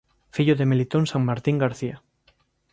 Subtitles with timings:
[0.35, 1.97] Fillo de Melitón Sanmartín García.